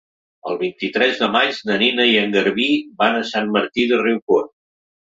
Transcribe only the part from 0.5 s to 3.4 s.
El vint-i-tres de maig na Nina i en Garbí van a